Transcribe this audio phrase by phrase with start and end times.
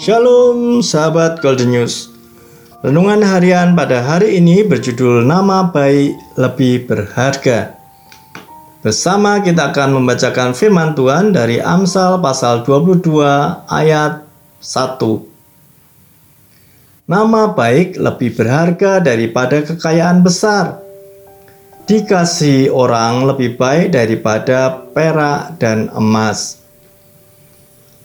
[0.00, 2.08] Shalom sahabat Golden News.
[2.80, 7.76] Renungan harian pada hari ini berjudul Nama Baik Lebih Berharga.
[8.80, 13.04] Bersama kita akan membacakan firman Tuhan dari Amsal pasal 22
[13.68, 14.24] ayat
[14.64, 14.96] 1.
[17.12, 20.80] Nama baik lebih berharga daripada kekayaan besar.
[21.84, 26.61] Dikasih orang lebih baik daripada perak dan emas.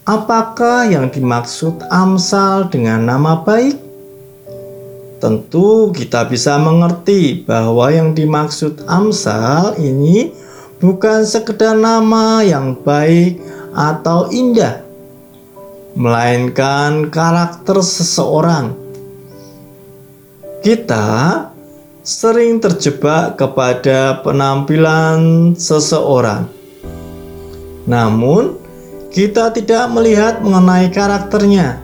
[0.08, 3.76] Apakah yang dimaksud Amsal dengan nama baik?
[5.20, 10.32] Tentu kita bisa mengerti bahwa yang dimaksud Amsal ini
[10.80, 13.36] bukan sekedar nama yang baik
[13.76, 14.80] atau indah,
[15.92, 18.80] melainkan karakter seseorang.
[20.64, 21.52] Kita
[22.00, 26.48] sering terjebak kepada penampilan seseorang.
[27.84, 28.67] Namun,
[29.12, 31.80] kita tidak melihat mengenai karakternya.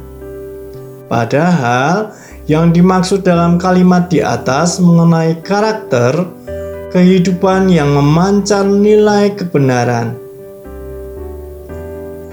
[1.07, 2.11] Padahal,
[2.49, 6.27] yang dimaksud dalam kalimat di atas mengenai karakter
[6.91, 10.19] kehidupan yang memancar nilai kebenaran.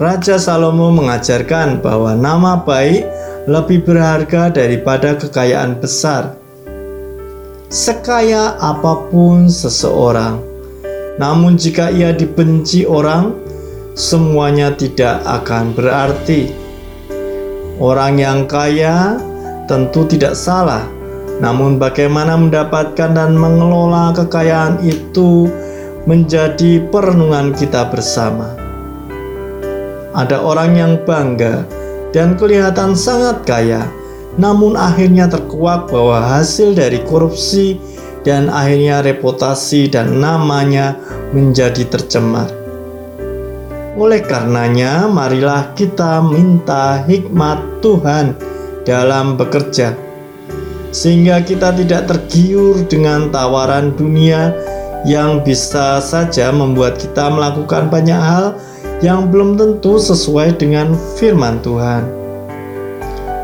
[0.01, 3.05] Raja Salomo mengajarkan bahwa nama baik
[3.45, 6.41] lebih berharga daripada kekayaan besar.
[7.71, 10.43] Sekaya apa pun seseorang,
[11.21, 13.37] namun jika ia dibenci orang,
[13.95, 16.51] semuanya tidak akan berarti.
[17.81, 19.17] Orang yang kaya
[19.65, 20.85] tentu tidak salah,
[21.41, 25.49] namun bagaimana mendapatkan dan mengelola kekayaan itu
[26.05, 28.53] menjadi perenungan kita bersama.
[30.13, 31.65] Ada orang yang bangga
[32.13, 33.89] dan kelihatan sangat kaya,
[34.37, 37.81] namun akhirnya terkuak bahwa hasil dari korupsi
[38.21, 41.01] dan akhirnya reputasi dan namanya
[41.33, 42.60] menjadi tercemar.
[44.01, 48.33] Oleh karenanya, marilah kita minta hikmat Tuhan
[48.89, 49.93] dalam bekerja,
[50.89, 54.57] sehingga kita tidak tergiur dengan tawaran dunia
[55.05, 58.57] yang bisa saja membuat kita melakukan banyak hal
[59.05, 62.09] yang belum tentu sesuai dengan firman Tuhan.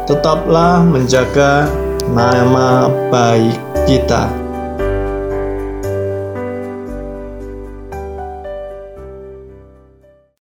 [0.09, 1.69] Tetaplah menjaga
[2.16, 4.45] nama baik kita.